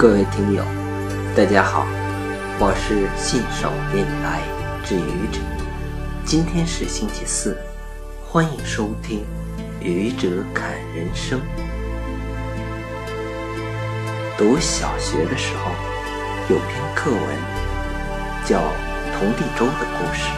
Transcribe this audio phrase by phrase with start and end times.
[0.00, 0.64] 各位听友，
[1.36, 1.86] 大家好，
[2.58, 4.40] 我是信手拈来
[4.82, 5.38] 之愚者。
[6.24, 7.54] 今天是星期四，
[8.26, 9.26] 欢迎收听
[9.84, 11.38] 《愚者侃人生》。
[14.38, 15.70] 读小学的时候，
[16.48, 17.20] 有篇课文
[18.46, 18.58] 叫
[19.18, 20.30] 《童第周的故事》。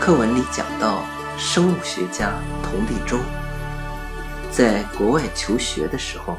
[0.00, 1.04] 课文里讲到，
[1.36, 3.18] 生物学家童第周
[4.50, 6.38] 在国外求学的时候。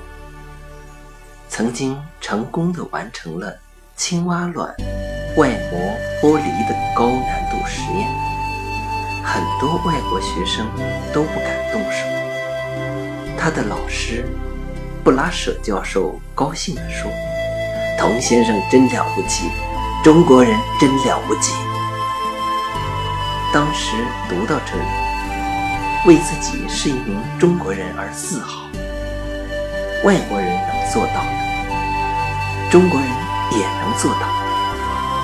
[1.58, 3.58] 曾经成功的完成了
[3.96, 4.76] 青蛙卵
[5.38, 5.80] 外膜
[6.22, 8.10] 剥离的高难度实验，
[9.24, 10.68] 很多外国学生
[11.14, 12.06] 都不敢动手。
[13.38, 14.26] 他的老师
[15.02, 17.10] 布拉舍教授高兴地说
[17.98, 19.50] ：“童先生真了不起，
[20.04, 21.54] 中国人真了不起。”
[23.54, 23.96] 当时
[24.28, 24.84] 读到这里，
[26.06, 28.65] 为自己是一名中国人而自豪。
[30.06, 32.70] 外国人能做到的。
[32.70, 33.10] 中国人
[33.54, 34.28] 也能做到，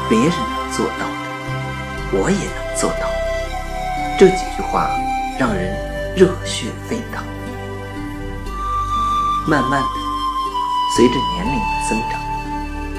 [0.10, 3.08] 别人能做到的，我也能做到。
[4.18, 4.90] 这几句话
[5.38, 5.78] 让人
[6.16, 7.24] 热血沸腾。
[9.48, 9.88] 慢慢的，
[10.96, 12.20] 随着年龄的增长，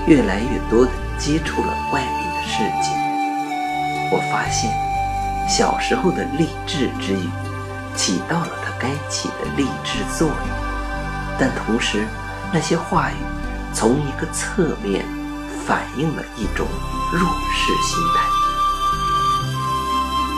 [0.07, 2.95] 越来越多的接触了外面的世界，
[4.12, 4.70] 我发现
[5.48, 7.29] 小时候的励志之语
[7.97, 10.37] 起到了它该起的励志作用，
[11.43, 12.07] 但同时
[12.55, 13.15] 那些话语。
[13.75, 15.03] 从一个侧面
[15.67, 16.69] 反映了一种
[17.11, 17.21] 弱
[17.55, 18.21] 势心态。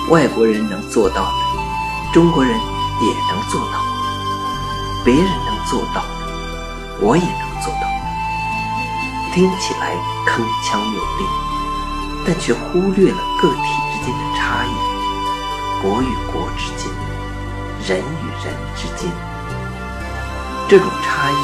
[0.09, 1.33] 外国人能做到的，
[2.13, 3.81] 中国人也能做到；
[5.05, 6.09] 别人能做到的，
[7.01, 7.89] 我也能做到。
[9.35, 11.27] 听起来铿锵有力，
[12.25, 13.59] 但却忽略了个体
[13.93, 14.71] 之间的差异，
[15.83, 16.89] 国与国之间，
[17.89, 19.11] 人与人之间，
[20.75, 21.37] 这种差异。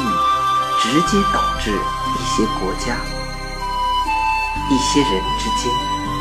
[0.81, 2.97] 直接导致一些国家、
[4.69, 5.71] 一些人之间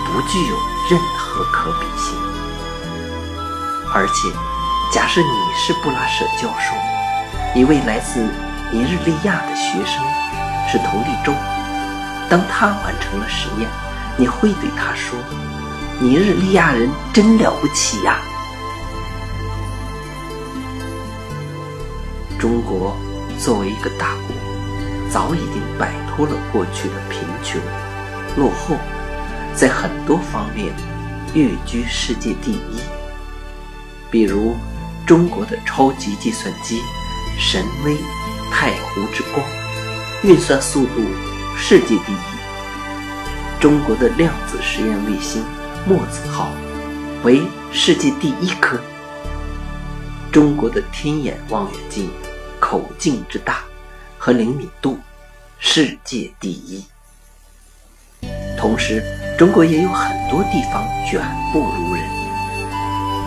[0.04, 0.56] 不具有
[0.90, 2.14] 任何可比性。
[3.92, 4.30] 而且，
[4.92, 6.76] 假设你是布拉舍教授，
[7.58, 8.20] 一位来自
[8.70, 10.04] 尼日利亚的学生
[10.70, 11.32] 是佟立洲，
[12.28, 13.68] 当他完成了实验，
[14.18, 15.18] 你会对他说
[15.98, 18.18] ：“尼日利亚人真了不起呀！”
[22.38, 22.94] 中国
[23.42, 24.36] 作为一个大国。
[25.10, 27.60] 早已经摆脱了过去的贫穷、
[28.36, 28.76] 落后，
[29.56, 30.72] 在很多方面
[31.34, 32.80] 跃居世界第一。
[34.08, 34.54] 比如，
[35.04, 36.80] 中国的超级计算机
[37.36, 37.96] 神威
[38.52, 39.44] 太湖之光，
[40.22, 41.02] 运算速度
[41.56, 42.18] 世界第一；
[43.58, 45.42] 中国的量子实验卫星
[45.88, 46.52] 墨子号
[47.24, 48.76] 为世界第一颗；
[50.30, 52.08] 中国的天眼望远镜
[52.70, 53.64] 口径之大。
[54.16, 54.96] 和灵敏度，
[55.58, 56.84] 世界第一。
[58.56, 59.02] 同时，
[59.36, 61.20] 中国也有很多地方远
[61.52, 62.04] 不如人。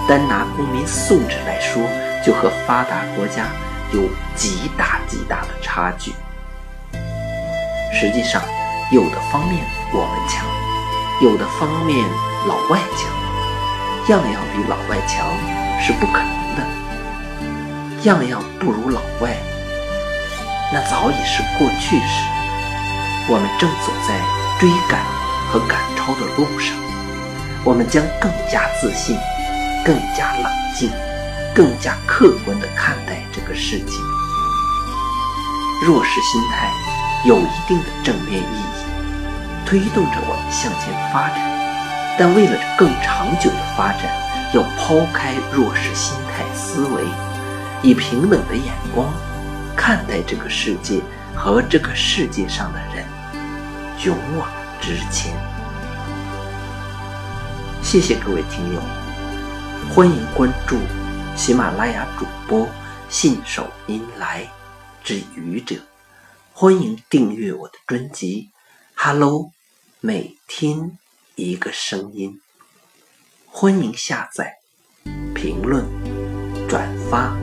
[0.08, 1.84] 单拿公民素质来说，
[2.26, 3.48] 就和发达国家
[3.92, 6.14] 有极大极大的差距。
[7.92, 8.42] 实际上，
[8.94, 9.62] 有的方面
[9.92, 10.48] 我们强，
[11.22, 11.98] 有的方面
[12.48, 13.12] 老外强，
[14.08, 15.28] 样样比老外强
[15.82, 16.64] 是不可能的，
[18.04, 19.36] 样样不如老外。
[20.72, 22.26] 那早已是过去式，
[23.30, 24.20] 我们正走在
[24.60, 25.02] 追赶
[25.52, 26.76] 和赶超的路上。
[27.64, 29.16] 我们将更加自信、
[29.86, 30.92] 更加冷静、
[31.56, 33.94] 更加客观地看待这个世界。
[35.86, 36.70] 弱势心态
[37.26, 41.38] 有一定的正面意义，推动着我们向前发展。
[42.18, 44.02] 但为了更长久的发展，
[44.54, 47.04] 要抛开弱势心态思维，
[47.84, 49.14] 以平等的眼光。
[49.76, 51.02] 看待这个世界
[51.36, 53.06] 和这个世界上的人，
[54.06, 54.50] 勇往
[54.80, 55.36] 直前。
[57.82, 58.80] 谢谢各位听友，
[59.94, 60.78] 欢迎关注
[61.36, 62.68] 喜马拉雅主播
[63.10, 64.48] 信手拈来
[65.04, 65.76] 之愚者，
[66.54, 68.52] 欢迎订阅我的专辑
[69.04, 69.42] 《Hello》，
[70.00, 70.98] 每天
[71.36, 72.40] 一个声音。
[73.48, 74.60] 欢迎下载、
[75.36, 75.86] 评论、
[76.70, 77.36] 转发、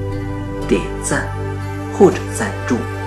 [0.70, 1.50] 点赞。
[2.00, 3.00] 或者赞助。